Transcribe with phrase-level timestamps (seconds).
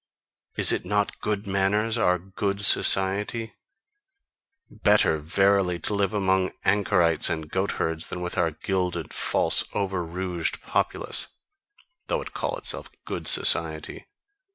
[0.57, 1.95] Is it not 'good manners'?
[1.95, 3.53] Our 'good society'?
[4.67, 10.03] Better, verily, to live among anchorites and goat herds, than with our gilded, false, over
[10.03, 11.27] rouged populace
[12.07, 14.07] though it call itself 'good society.